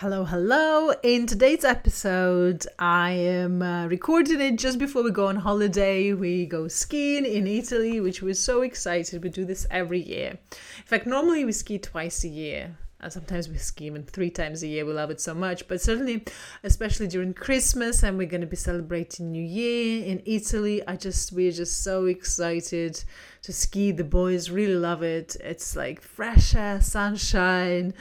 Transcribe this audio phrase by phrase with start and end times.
[0.00, 0.92] Hello, hello.
[1.02, 6.12] In today's episode, I am uh, recording it just before we go on holiday.
[6.12, 9.22] We go skiing in Italy, which we're so excited.
[9.22, 10.32] We do this every year.
[10.32, 12.76] In fact, normally we ski twice a year.
[13.00, 14.84] And sometimes we ski even three times a year.
[14.84, 15.66] We love it so much.
[15.66, 16.26] But certainly,
[16.62, 20.86] especially during Christmas, and we're going to be celebrating New Year in Italy.
[20.86, 23.02] I just, we're just so excited
[23.40, 23.92] to ski.
[23.92, 25.36] The boys really love it.
[25.40, 27.94] It's like fresh air, sunshine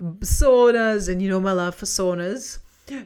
[0.00, 2.58] saunas, and you know my love for saunas.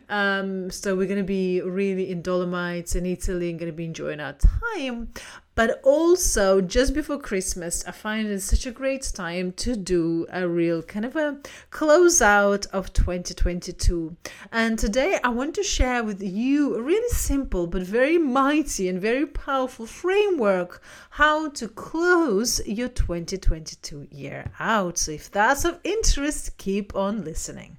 [0.08, 3.84] Um, so we're going to be really in Dolomites in Italy and going to be
[3.84, 5.08] enjoying our time.
[5.54, 10.48] But also, just before Christmas, I find it such a great time to do a
[10.48, 11.40] real kind of a
[11.70, 14.16] closeout of 2022.
[14.50, 18.98] And today, I want to share with you a really simple but very mighty and
[18.98, 24.96] very powerful framework how to close your 2022 year out.
[24.96, 27.76] So, if that's of interest, keep on listening.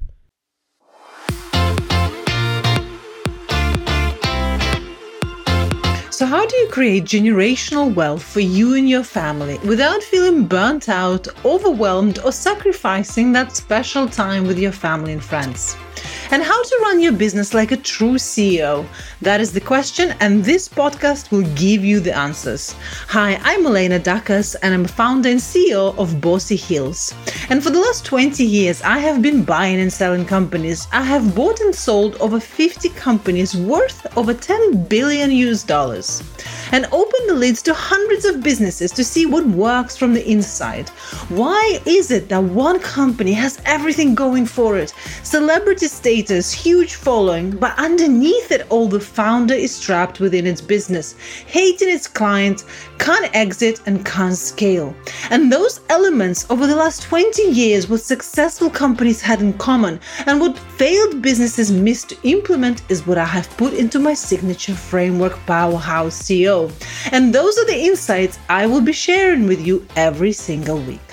[6.14, 10.88] So, how do you create generational wealth for you and your family without feeling burnt
[10.88, 15.75] out, overwhelmed, or sacrificing that special time with your family and friends?
[16.34, 18.88] And how to run your business like a true CEO?
[19.22, 22.73] That is the question, and this podcast will give you the answers.
[23.09, 27.14] Hi, I'm Elena Dakas, and I'm founder and CEO of Bossy Heels.
[27.52, 30.88] And for the last 20 years, I have been buying and selling companies.
[30.92, 36.23] I have bought and sold over 50 companies worth over 10 billion US dollars
[36.73, 40.89] and open the lids to hundreds of businesses to see what works from the inside.
[41.30, 44.91] Why is it that one company has everything going for it?
[45.21, 51.15] Celebrity status, huge following, but underneath it all, the founder is trapped within its business,
[51.45, 52.65] hating its clients,
[53.03, 54.95] can't exit, and can't scale.
[55.29, 60.39] And those elements over the last 20 years, what successful companies had in common and
[60.39, 65.33] what failed businesses missed to implement is what I have put into my signature framework
[65.45, 66.71] Powerhouse CEO.
[67.11, 71.12] And those are the insights I will be sharing with you every single week.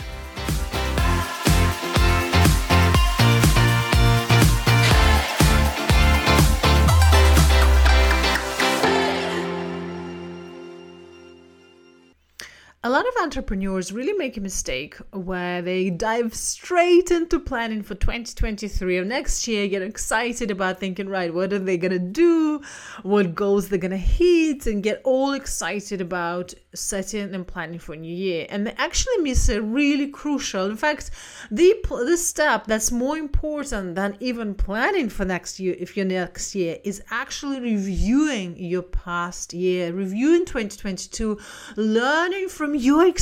[13.31, 19.47] Entrepreneurs really make a mistake where they dive straight into planning for 2023 or next
[19.47, 22.61] year, get excited about thinking, right, what are they going to do?
[23.03, 27.93] What goals they're going to hit, and get all excited about setting and planning for
[27.93, 28.47] a new year.
[28.49, 31.11] And they actually miss a really crucial, in fact,
[31.51, 36.55] the, the step that's more important than even planning for next year, if your next
[36.55, 41.39] year, is actually reviewing your past year, reviewing 2022,
[41.77, 43.20] learning from from your experience,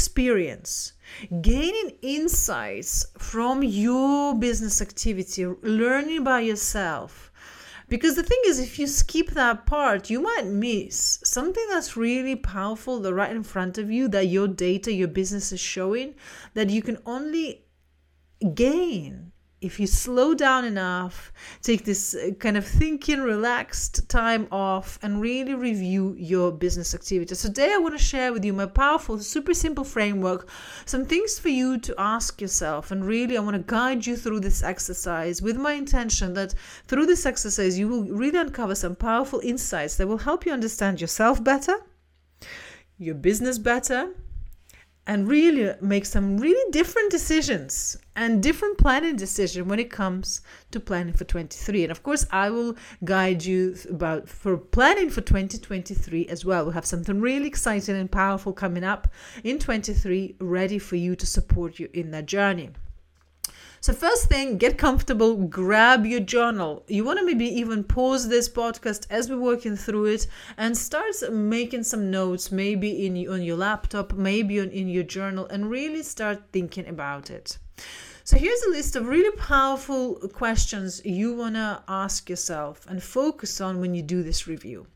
[1.40, 7.30] gaining insights from your business activity, learning by yourself.
[7.88, 12.36] Because the thing is, if you skip that part, you might miss something that's really
[12.36, 16.14] powerful, the right in front of you, that your data, your business is showing,
[16.52, 17.64] that you can only
[18.54, 21.32] gain if you slow down enough,
[21.62, 27.34] take this uh, kind of thinking, relaxed time off, and really review your business activity.
[27.34, 30.48] So, today I want to share with you my powerful, super simple framework,
[30.84, 32.92] some things for you to ask yourself.
[32.92, 36.54] And really, I want to guide you through this exercise with my intention that
[36.86, 41.00] through this exercise, you will really uncover some powerful insights that will help you understand
[41.00, 41.74] yourself better,
[42.96, 44.14] your business better
[45.08, 50.78] and really make some really different decisions and different planning decision when it comes to
[50.78, 56.26] planning for 23 and of course i will guide you about for planning for 2023
[56.26, 56.66] as well.
[56.66, 59.08] We have something really exciting and powerful coming up
[59.44, 62.70] in 23 ready for you to support you in that journey
[63.80, 66.84] so, first thing, get comfortable, grab your journal.
[66.88, 71.14] You want to maybe even pause this podcast as we're working through it and start
[71.30, 76.02] making some notes, maybe in on your laptop, maybe on, in your journal, and really
[76.02, 77.58] start thinking about it.
[78.24, 83.60] So here's a list of really powerful questions you want to ask yourself and focus
[83.60, 84.86] on when you do this review.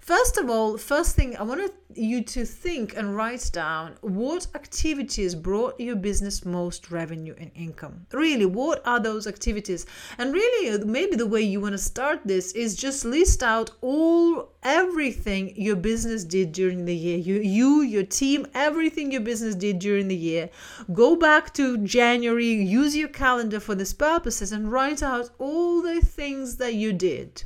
[0.00, 5.34] First of all, first thing I want you to think and write down what activities
[5.34, 8.06] brought your business most revenue and income.
[8.12, 9.86] Really, what are those activities?
[10.18, 13.70] And really, uh, maybe the way you want to start this is just list out
[13.80, 17.18] all everything your business did during the year.
[17.18, 20.50] You, you, your team, everything your business did during the year.
[20.92, 26.00] Go back to January, use your calendar for this purposes, and write out all the
[26.00, 27.44] things that you did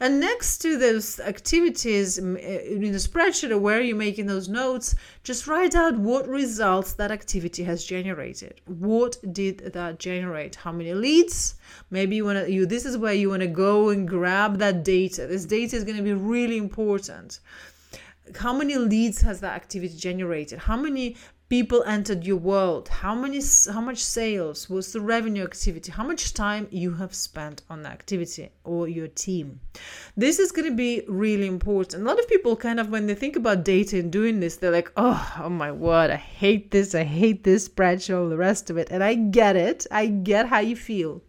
[0.00, 4.94] And next to those activities uh, in the spreadsheet or where you're making those notes,
[5.24, 8.60] just write out what results that activity has generated.
[8.66, 10.54] What did that generate?
[10.56, 11.56] How many leads?
[11.90, 14.84] Maybe you want to you this is where you want to go and grab that
[14.84, 15.26] data.
[15.26, 17.40] This data is going to be really important
[18.36, 21.16] how many leads has that activity generated how many
[21.50, 23.40] people entered your world how many
[23.72, 25.90] how much sales was the revenue activity?
[25.90, 29.58] How much time you have spent on the activity or your team?
[30.16, 32.04] This is going to be really important.
[32.04, 34.70] A lot of people kind of when they think about data and doing this they're
[34.70, 38.70] like oh oh my word i hate this i hate this spreadsheet all the rest
[38.70, 38.88] of it.
[38.92, 41.20] And i get it i get how you feel.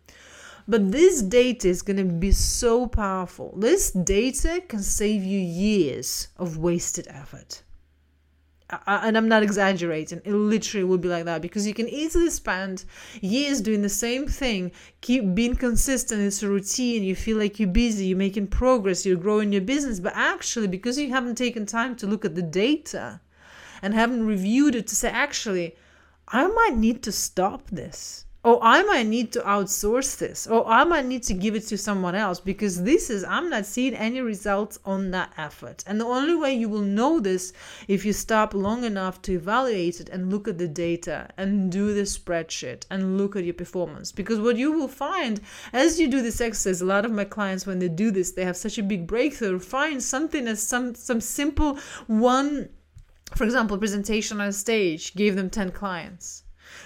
[0.68, 3.56] But this data is going to be so powerful.
[3.58, 7.64] This data can save you years of wasted effort.
[8.88, 10.22] And I'm not exaggerating.
[10.24, 12.86] It literally would be like that because you can easily spend
[13.20, 14.72] years doing the same thing,
[15.02, 16.22] keep being consistent.
[16.22, 17.04] It's a routine.
[17.04, 20.00] You feel like you're busy, you're making progress, you're growing your business.
[20.00, 23.20] But actually, because you haven't taken time to look at the data
[23.82, 25.76] and haven't reviewed it to say, actually,
[26.28, 30.48] I might need to stop this oh i might need to outsource this.
[30.48, 33.66] Or i might need to give it to someone else because this is i'm not
[33.66, 35.84] seeing any results on that effort.
[35.86, 37.54] And the only way you will know this
[37.88, 41.94] if you stop long enough to evaluate it and look at the data and do
[41.94, 44.12] the spreadsheet and look at your performance.
[44.12, 45.40] Because what you will find
[45.72, 48.46] as you do this exercise a lot of my clients when they do this they
[48.46, 49.60] have such a big breakthrough.
[49.60, 51.78] Find something as some some simple
[52.08, 52.70] one
[53.36, 56.44] for example presentation on stage gave them 10 clients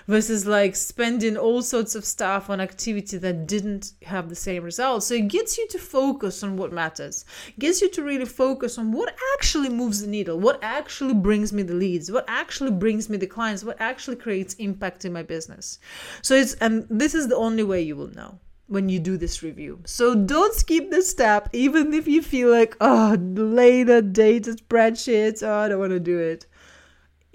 [0.08, 5.08] versus like spending all sorts of stuff on activity that didn't have the same results.
[5.08, 7.26] So it gets you to focus on what matters,
[7.60, 11.64] gets you to really focus on what actually moves the needle, what actually brings me
[11.64, 15.80] the leads, what actually brings me the clients, what actually creates impact in my business.
[16.22, 19.44] So it's, and this is the only way you will know when you do this
[19.44, 19.80] review.
[19.86, 25.54] So don't skip this step, even if you feel like, oh, later data spreadsheets, oh,
[25.54, 26.48] I don't want to do it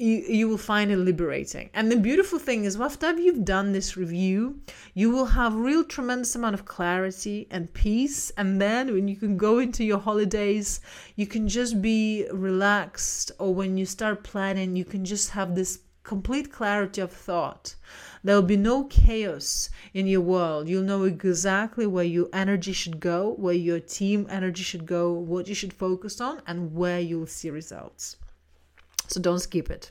[0.01, 1.69] you, you will find it liberating.
[1.75, 4.61] And the beautiful thing is, after you've done this review,
[4.95, 8.31] you will have real tremendous amount of clarity and peace.
[8.39, 10.81] And then when you can go into your holidays,
[11.17, 13.33] you can just be relaxed.
[13.39, 17.75] Or when you start planning, you can just have this complete clarity of thought.
[18.25, 20.67] There will be no chaos in your world.
[20.67, 25.47] You'll know exactly where your energy should go, where your team energy should go, what
[25.47, 28.17] you should focus on, and where you'll see results.
[29.11, 29.91] So don't skip it.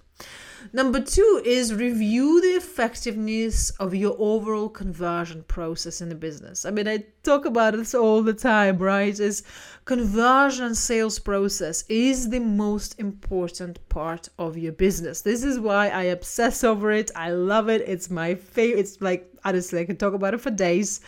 [0.74, 6.66] Number two is review the effectiveness of your overall conversion process in the business.
[6.66, 9.18] I mean, I talk about this all the time, right?
[9.18, 9.44] Is
[9.86, 15.22] conversion sales process is the most important part of your business.
[15.22, 17.10] This is why I obsess over it.
[17.16, 17.82] I love it.
[17.88, 18.80] It's my favorite.
[18.80, 21.00] It's like honestly, I can talk about it for days.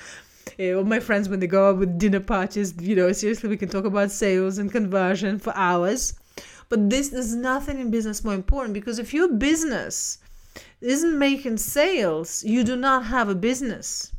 [0.59, 3.57] Uh, all my friends when they go out with dinner parties, you know, seriously, we
[3.57, 6.13] can talk about sales and conversion for hours.
[6.71, 10.19] But this is nothing in business more important because if your business
[10.79, 14.13] isn't making sales, you do not have a business.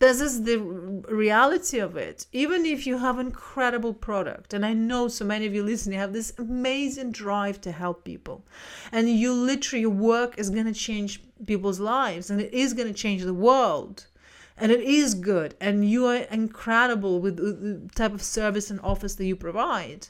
[0.00, 2.26] This is the reality of it.
[2.32, 5.96] Even if you have an incredible product, and I know so many of you listening
[5.96, 8.44] have this amazing drive to help people,
[8.90, 12.88] and you literally your work is going to change people's lives, and it is going
[12.88, 14.08] to change the world
[14.56, 19.16] and it is good and you are incredible with the type of service and office
[19.16, 20.06] that you provide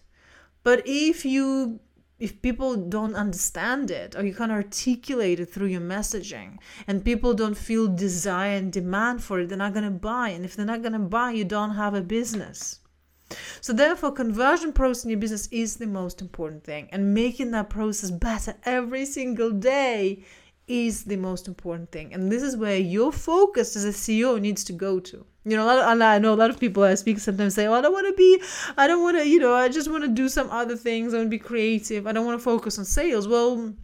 [0.64, 1.80] but if you
[2.18, 6.56] if people don't understand it or you can't articulate it through your messaging
[6.86, 10.28] and people don't feel desire and demand for it, they're not going to buy.
[10.28, 12.78] And if they're not going to buy, you don't have a business.
[13.60, 16.88] So therefore, conversion process in your business is the most important thing.
[16.92, 20.24] And making that process better every single day
[20.68, 22.14] is the most important thing.
[22.14, 25.26] And this is where your focus as a CEO needs to go to.
[25.46, 27.82] You know, of, I know a lot of people I speak sometimes say, "Oh, I
[27.82, 28.42] don't want to be,
[28.78, 31.12] I don't want to, you know, I just want to do some other things.
[31.12, 32.06] I want to be creative.
[32.06, 33.74] I don't want to focus on sales." Well,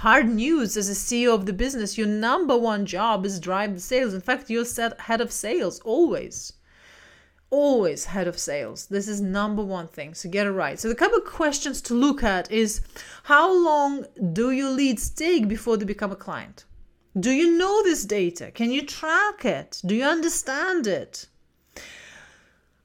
[0.00, 3.80] hard news as a CEO of the business, your number one job is drive the
[3.80, 4.14] sales.
[4.14, 6.54] In fact, you're set head of sales always.
[7.50, 8.86] Always head of sales.
[8.86, 10.14] This is number one thing.
[10.14, 10.80] So get it right.
[10.80, 12.80] So the couple of questions to look at is
[13.24, 16.64] how long do your leads take before they become a client?
[17.18, 18.52] Do you know this data?
[18.52, 19.82] Can you track it?
[19.84, 21.26] Do you understand it?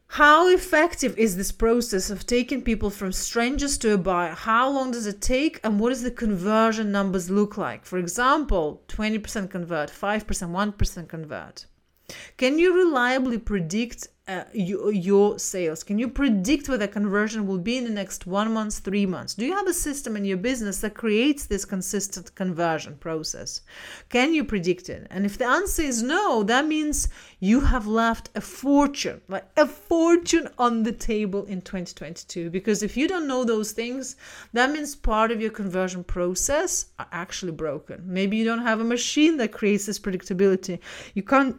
[0.07, 4.33] How effective is this process of taking people from strangers to a buyer?
[4.33, 7.85] How long does it take and what does the conversion numbers look like?
[7.85, 11.65] For example, 20% convert, 5%, 1% convert.
[12.37, 15.83] Can you reliably predict uh, your, your sales?
[15.83, 19.35] Can you predict what the conversion will be in the next one month, three months?
[19.35, 23.61] Do you have a system in your business that creates this consistent conversion process?
[24.09, 25.05] Can you predict it?
[25.11, 27.07] And if the answer is no, that means
[27.39, 32.49] you have left a fortune, like a fortune on the table in 2022.
[32.49, 34.15] Because if you don't know those things,
[34.53, 38.01] that means part of your conversion process are actually broken.
[38.05, 40.79] Maybe you don't have a machine that creates this predictability.
[41.13, 41.57] You can't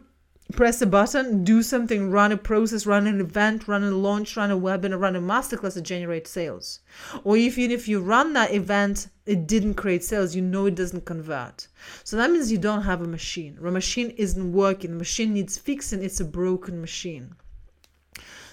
[0.53, 4.51] press a button, do something, run a process, run an event, run a launch, run
[4.51, 6.79] a webinar, run a masterclass to generate sales.
[7.23, 11.05] Or even if you run that event, it didn't create sales, you know it doesn't
[11.05, 11.67] convert.
[12.03, 13.57] So that means you don't have a machine.
[13.61, 14.91] A machine isn't working.
[14.91, 16.01] The machine needs fixing.
[16.03, 17.35] It's a broken machine.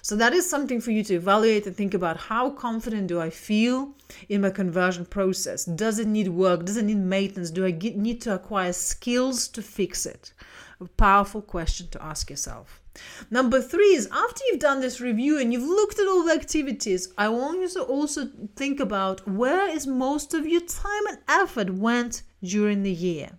[0.02, 3.30] So that is something for you to evaluate and think about how confident do I
[3.30, 3.94] feel
[4.28, 5.64] in my conversion process?
[5.64, 6.66] Does it need work?
[6.66, 7.50] Does it need maintenance?
[7.50, 10.34] Do I get, need to acquire skills to fix it?
[10.80, 12.80] A powerful question to ask yourself.
[13.30, 17.12] Number three is after you've done this review and you've looked at all the activities,
[17.18, 21.70] I want you to also think about where is most of your time and effort
[21.70, 23.38] went during the year.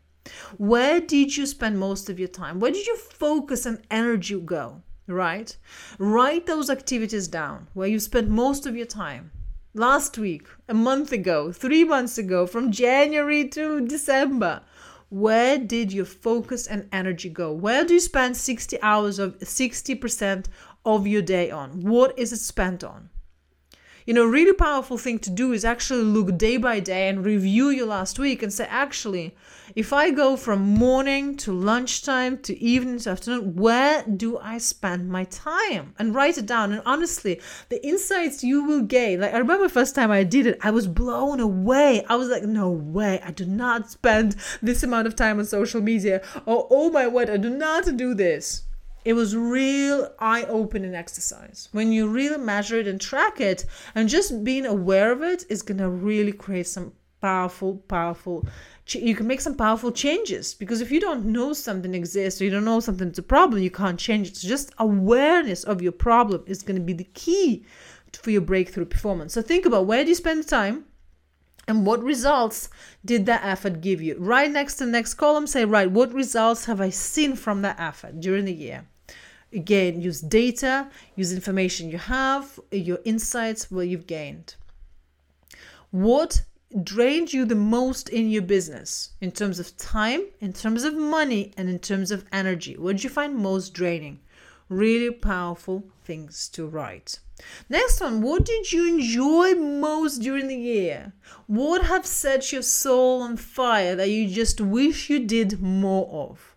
[0.58, 2.60] Where did you spend most of your time?
[2.60, 4.82] Where did your focus and energy go?
[5.08, 5.56] right?
[6.00, 9.32] Write those activities down where you spent most of your time.
[9.74, 14.62] Last week, a month ago, three months ago, from January to December.
[15.10, 17.52] Where did your focus and energy go?
[17.52, 20.46] Where do you spend 60 hours of 60%
[20.86, 21.82] of your day on?
[21.82, 23.10] What is it spent on?
[24.06, 27.70] You know, really powerful thing to do is actually look day by day and review
[27.70, 29.36] your last week and say, actually,
[29.76, 35.10] if I go from morning to lunchtime to evening to afternoon, where do I spend
[35.10, 35.96] my time?
[35.98, 36.72] And write it down.
[36.72, 39.22] And honestly, the insights you will gain.
[39.22, 42.06] Like I remember first time I did it, I was blown away.
[42.08, 45.82] I was like, no way, I do not spend this amount of time on social
[45.82, 46.22] media.
[46.46, 48.65] Or oh my word, I do not do this
[49.06, 51.70] it was real eye-opening exercise.
[51.72, 55.62] When you really measure it and track it and just being aware of it is
[55.62, 58.46] going to really create some powerful powerful
[58.88, 60.54] you can make some powerful changes.
[60.54, 63.72] Because if you don't know something exists or you don't know something's a problem you
[63.72, 64.38] can't change it.
[64.38, 67.64] So just awareness of your problem is going to be the key
[68.14, 69.34] for your breakthrough performance.
[69.34, 70.86] So think about where do you spend time
[71.68, 72.70] and what results
[73.04, 74.16] did that effort give you?
[74.20, 77.80] Right next to the next column say right what results have i seen from that
[77.80, 78.88] effort during the year
[79.56, 84.56] Again, use data, use information you have, your insights, what you've gained.
[85.92, 86.44] What
[86.84, 91.54] drained you the most in your business in terms of time, in terms of money,
[91.56, 92.76] and in terms of energy?
[92.76, 94.20] What did you find most draining?
[94.68, 97.20] Really powerful things to write.
[97.70, 101.14] Next one, what did you enjoy most during the year?
[101.48, 106.55] What have set your soul on fire that you just wish you did more of?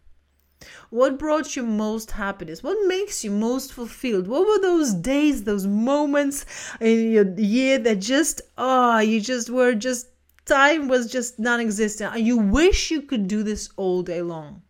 [0.90, 2.62] What brought you most happiness?
[2.62, 4.26] What makes you most fulfilled?
[4.26, 6.46] What were those days, those moments
[6.80, 10.08] in your year that just, oh, you just were just,
[10.46, 12.14] time was just non existent.
[12.14, 14.62] And You wish you could do this all day long.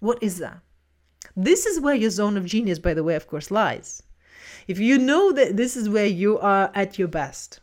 [0.00, 0.58] What is that?
[1.34, 4.02] This is where your zone of genius, by the way, of course, lies.
[4.68, 7.60] If you know that this is where you are at your best,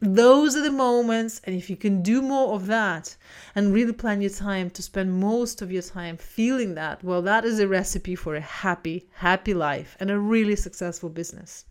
[0.00, 3.16] those are the moments and if you can do more of that
[3.56, 7.44] and really plan your time to spend most of your time feeling that well that
[7.44, 11.64] is a recipe for a happy happy life and a really successful business.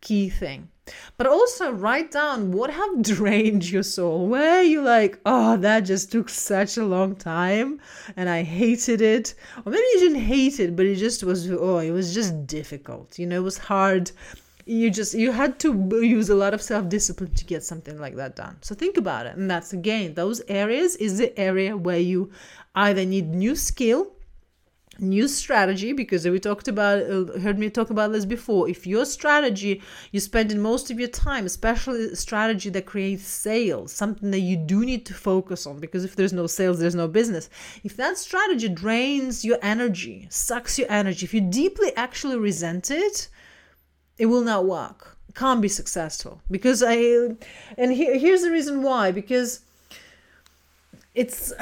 [0.00, 0.68] Key thing.
[1.16, 4.28] But also write down what have drained your soul.
[4.28, 7.80] Where you like oh that just took such a long time
[8.16, 9.34] and i hated it.
[9.66, 13.18] Or maybe you didn't hate it but it just was oh it was just difficult.
[13.18, 14.10] You know it was hard
[14.66, 18.34] you just you had to use a lot of self-discipline to get something like that
[18.34, 18.58] done.
[18.62, 19.36] So think about it.
[19.36, 22.30] And that's again those areas is the area where you
[22.74, 24.12] either need new skill
[24.98, 28.68] new strategy because we talked about uh, heard me talk about this before.
[28.68, 33.92] If your strategy you spend in most of your time especially strategy that creates sales
[33.92, 37.06] something that you do need to focus on because if there's no sales there's no
[37.06, 37.50] business.
[37.84, 43.28] If that strategy drains your energy sucks your energy if you deeply actually resent it
[44.18, 45.16] it will not work.
[45.28, 46.40] It can't be successful.
[46.50, 46.94] Because i
[47.76, 49.12] and here, here's the reason why.
[49.12, 49.60] Because
[51.14, 51.52] it's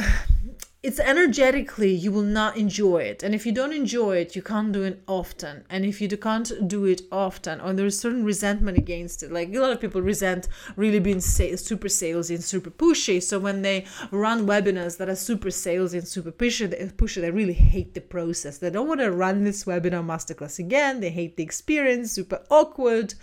[0.84, 3.22] it's energetically you will not enjoy it.
[3.22, 5.64] And if you don't enjoy it you can't do it often.
[5.70, 9.58] And if you can't do it often or there's certain resentment against it like a
[9.58, 13.22] lot of people resent really being super salesy and super pushy.
[13.22, 17.30] So when they run webinars that are super salesy and super pushy they, pushy they
[17.30, 18.58] really hate the process.
[18.58, 21.00] They don't want to run this webinar masterclass again.
[21.00, 23.14] They hate the experience super awkward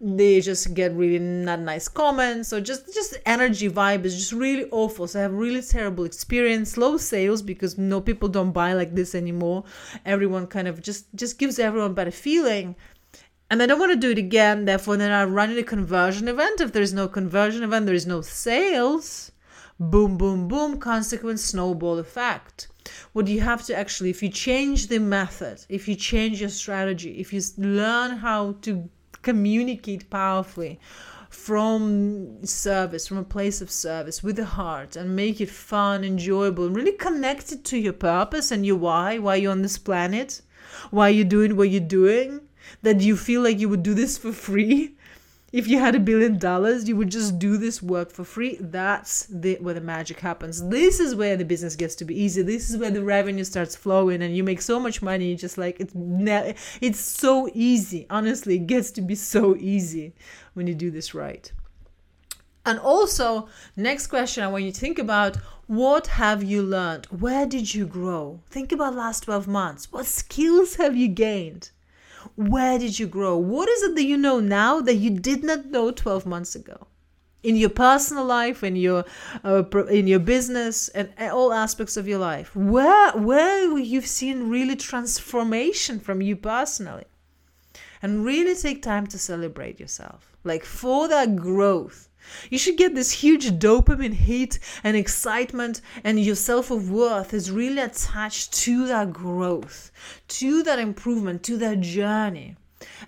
[0.00, 4.66] they just get really not nice comments or just just energy vibe is just really
[4.70, 8.94] awful so i have really terrible experience low sales because no people don't buy like
[8.94, 9.64] this anymore
[10.04, 12.74] everyone kind of just just gives everyone better feeling
[13.50, 14.64] and I don't want to do it again.
[14.64, 16.60] Therefore, then I run a conversion event.
[16.60, 19.32] If there is no conversion event, there is no sales.
[19.80, 20.78] Boom, boom, boom.
[20.78, 22.68] Consequent snowball effect.
[23.12, 27.18] What you have to actually, if you change the method, if you change your strategy,
[27.18, 28.88] if you learn how to
[29.22, 30.78] communicate powerfully
[31.28, 36.66] from service, from a place of service with the heart and make it fun, enjoyable,
[36.66, 40.42] and really connected to your purpose and your why, why you're on this planet,
[40.90, 42.40] why you're doing what you're doing
[42.82, 44.94] that you feel like you would do this for free
[45.52, 48.56] if you had a billion dollars you would just do this work for free.
[48.60, 50.66] That's the, where the magic happens.
[50.68, 52.42] This is where the business gets to be easy.
[52.42, 55.34] This is where the revenue starts flowing and you make so much money.
[55.34, 55.94] Just like it's
[56.80, 58.06] it's so easy.
[58.10, 60.14] Honestly it gets to be so easy
[60.54, 61.50] when you do this right.
[62.66, 67.06] And also next question i want you to think about what have you learned?
[67.06, 68.40] Where did you grow?
[68.50, 69.92] Think about last 12 months.
[69.92, 71.70] What skills have you gained
[72.36, 73.36] where did you grow?
[73.36, 76.86] What is it that you know now that you did not know 12 months ago?
[77.42, 79.06] In your personal life, in your
[79.44, 84.76] uh, in your business, and all aspects of your life, where where you've seen really
[84.76, 87.06] transformation from you personally,
[88.02, 92.09] and really take time to celebrate yourself, like for that growth,
[92.50, 97.80] you should get this huge dopamine hit and excitement, and your self worth is really
[97.80, 99.90] attached to that growth,
[100.28, 102.56] to that improvement, to that journey.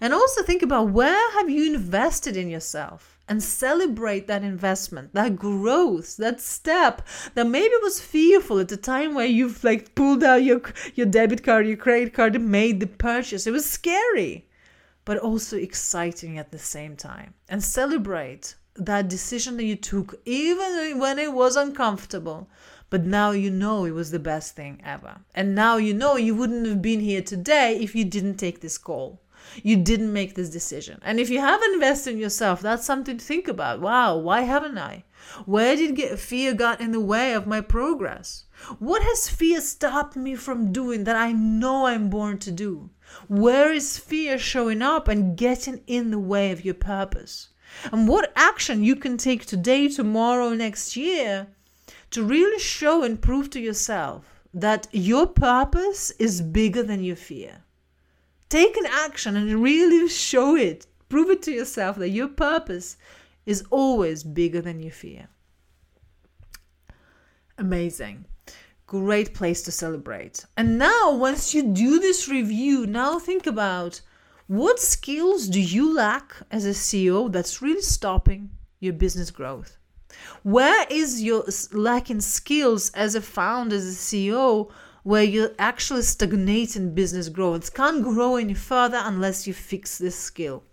[0.00, 5.37] And also think about where have you invested in yourself and celebrate that investment, that
[5.37, 10.42] growth, that step that maybe was fearful at the time where you've like pulled out
[10.42, 10.61] your
[10.95, 13.47] your debit card, your credit card and made the purchase.
[13.47, 14.49] It was scary,
[15.04, 17.35] but also exciting at the same time.
[17.49, 22.49] And celebrate that decision that you took, even when it was uncomfortable.
[22.91, 25.21] But now you know it was the best thing ever.
[25.35, 28.76] And now you know you wouldn't have been here today if you didn't take this
[28.76, 29.23] call.
[29.62, 31.00] You didn't make this decision.
[31.02, 33.81] And if you haven't invested in yourself, that's something to think about.
[33.81, 35.05] Wow, why haven't I?
[35.47, 38.45] Where did get, fear got in the way of my progress?
[38.79, 42.91] What has fear stopped me from doing that I know I'm born to do?
[43.29, 47.49] Where is fear showing up and getting in the way of your purpose?
[47.93, 51.49] And what action you can take today, tomorrow, next year
[52.11, 54.25] to really show and prove to yourself
[54.55, 57.62] that your purpose is bigger than your fear.
[58.49, 60.87] Take an action and really show it.
[61.09, 62.97] Prove it to yourself that your purpose
[63.47, 65.28] is always bigger than your fear.
[67.58, 68.26] Amazing.
[68.87, 70.45] Great place to celebrate.
[70.56, 74.02] And now, once you do this review, now think about
[74.52, 79.78] what skills do you lack as a CEO that's really stopping your business growth?
[80.43, 84.71] Where is your lacking skills as a founder, as a CEO,
[85.04, 87.69] where you're actually stagnating business growth?
[87.69, 90.65] It can't grow any further unless you fix this skill.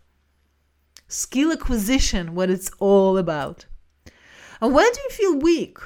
[1.08, 3.66] Skill acquisition, what it's all about.
[4.60, 5.78] And where do you feel weak?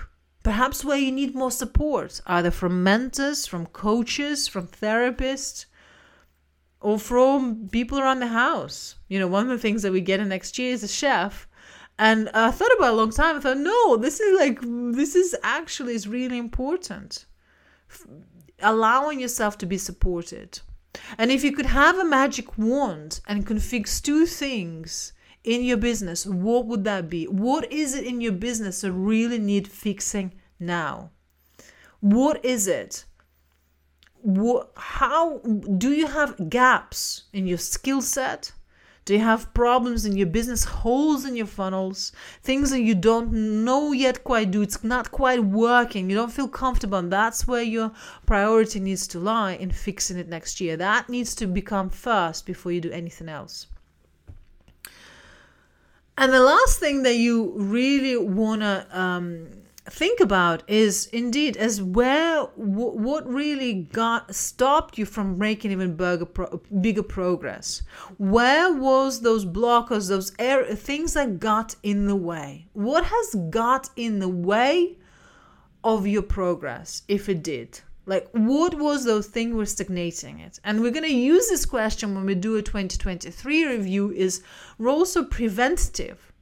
[0.42, 5.68] Perhaps where you need more support, either from mentors, from coaches, from therapists
[6.84, 8.96] or from people around the house.
[9.08, 11.48] You know, one of the things that we get in next year is a chef.
[11.98, 13.38] And I thought about a long time.
[13.38, 17.26] I thought, no, this is like, this is actually is really important.
[17.90, 18.06] F-
[18.62, 20.60] allowing yourself to be supported.
[21.18, 25.78] And if you could have a magic wand and can fix two things in your
[25.78, 27.26] business, what would that be?
[27.26, 31.12] What is it in your business that really need fixing now?
[32.02, 33.06] What is it?
[34.76, 38.52] How do you have gaps in your skill set?
[39.06, 43.34] Do you have problems in your business, holes in your funnels, things that you don't
[43.66, 44.62] know yet quite do?
[44.62, 46.10] It's not quite working.
[46.10, 47.00] You don't feel comfortable.
[47.00, 47.92] And that's where your
[48.26, 50.78] priority needs to lie in fixing it next year.
[50.78, 53.68] That needs to become first before you do anything else.
[56.18, 59.50] And the last thing that you really want to um,
[59.90, 65.96] think about is indeed as where w- what really got stopped you from making even
[65.96, 67.84] bigger, pro- bigger progress?
[68.18, 70.32] Where was those blockers those
[70.80, 72.68] things that got in the way?
[72.74, 74.98] What has got in the way
[75.84, 77.82] of your progress if it did?
[78.06, 80.60] Like what was those things were stagnating it?
[80.64, 84.44] And we're going to use this question when we do a 2023 review is
[84.86, 86.33] also preventative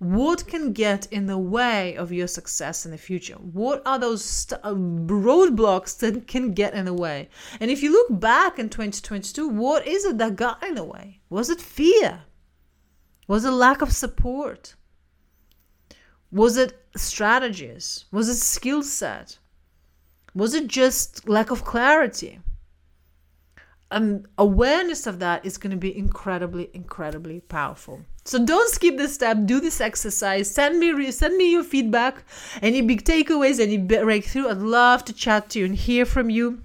[0.00, 3.34] what can get in the way of your success in the future?
[3.34, 7.28] What are those st- uh, roadblocks that can get in the way?
[7.60, 11.20] And if you look back in 2022, what is it that got in the way?
[11.28, 12.22] Was it fear?
[13.28, 14.74] Was it lack of support?
[16.32, 18.06] Was it strategies?
[18.10, 19.38] Was it skill set?
[20.34, 22.40] Was it just lack of clarity?
[23.90, 28.06] Um, awareness of that is going to be incredibly, incredibly powerful.
[28.24, 29.38] So don't skip this step.
[29.44, 30.50] Do this exercise.
[30.50, 32.22] Send me send me your feedback,
[32.62, 34.48] any big takeaways, any breakthrough.
[34.48, 36.62] I'd love to chat to you and hear from you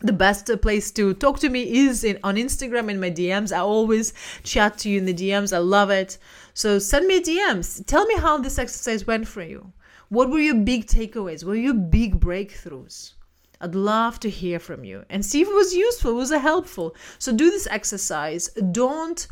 [0.00, 3.54] the best place to talk to me is in on Instagram in my DMs.
[3.54, 5.54] I always chat to you in the DMs.
[5.54, 6.18] I love it.
[6.54, 7.84] So send me DMs.
[7.86, 9.72] Tell me how this exercise went for you.
[10.08, 11.44] What were your big takeaways?
[11.44, 13.14] What were your big breakthroughs?
[13.60, 16.94] I'd love to hear from you and see if it was useful, was it helpful.
[17.18, 18.48] So do this exercise.
[18.72, 19.26] Don't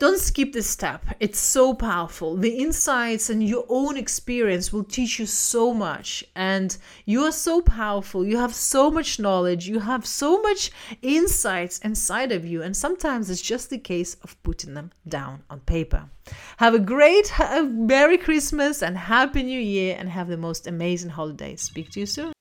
[0.00, 1.04] don't skip this step.
[1.20, 2.34] It's so powerful.
[2.34, 6.24] The insights and your own experience will teach you so much.
[6.34, 8.24] And you are so powerful.
[8.24, 9.68] You have so much knowledge.
[9.68, 12.62] You have so much insights inside of you.
[12.62, 16.08] And sometimes it's just the case of putting them down on paper.
[16.56, 17.30] Have a great,
[17.62, 21.60] Merry Christmas and Happy New Year and have the most amazing holidays.
[21.60, 22.32] Speak to you soon.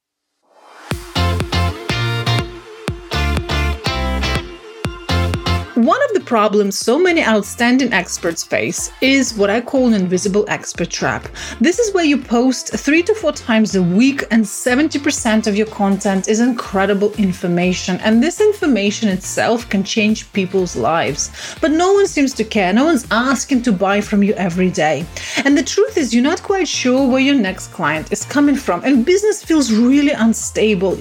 [5.80, 10.46] One of the problems so many outstanding experts face is what I call an invisible
[10.48, 11.28] expert trap.
[11.60, 15.66] This is where you post three to four times a week, and 70% of your
[15.66, 17.98] content is incredible information.
[18.04, 21.32] And this information itself can change people's lives.
[21.62, 22.74] But no one seems to care.
[22.74, 25.08] No one's asking to buy from you every day.
[25.44, 28.84] And the truth is, you're not quite sure where your next client is coming from,
[28.84, 30.96] and business feels really unstable.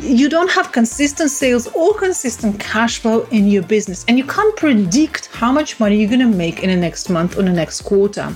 [0.00, 4.04] You don't have consistent sales or consistent cash flow in your business.
[4.08, 4.71] And you can't predict
[5.42, 8.32] how much money you're going to make in the next month or the next quarter.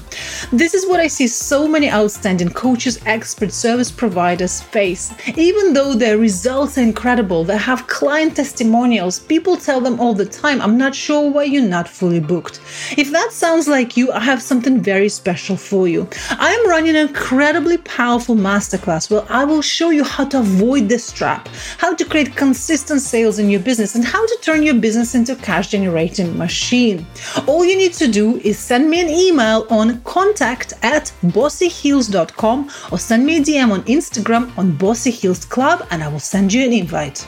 [0.53, 5.14] This is what I see so many outstanding coaches, experts, service providers face.
[5.37, 10.27] Even though their results are incredible, they have client testimonials, people tell them all the
[10.27, 12.61] time, I'm not sure why you're not fully booked.
[12.99, 16.09] If that sounds like you, I have something very special for you.
[16.31, 20.88] I am running an incredibly powerful masterclass where I will show you how to avoid
[20.88, 24.75] this trap, how to create consistent sales in your business, and how to turn your
[24.75, 27.07] business into cash generating machine.
[27.47, 32.99] All you need to do is send me an email on contact at bossyheels.com or
[32.99, 36.65] send me a DM on Instagram on Bossy Heels Club and I will send you
[36.65, 37.27] an invite.